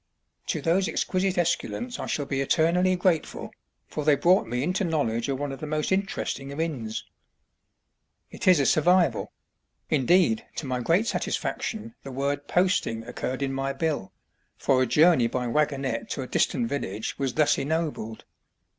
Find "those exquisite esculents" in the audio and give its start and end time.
0.63-1.99